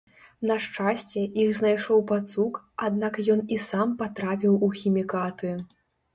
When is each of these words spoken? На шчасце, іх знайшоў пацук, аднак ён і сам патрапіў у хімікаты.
На 0.51 0.55
шчасце, 0.67 1.21
іх 1.43 1.51
знайшоў 1.59 2.01
пацук, 2.13 2.57
аднак 2.89 3.21
ён 3.35 3.45
і 3.59 3.61
сам 3.67 3.95
патрапіў 4.01 4.59
у 4.71 4.73
хімікаты. 4.81 5.55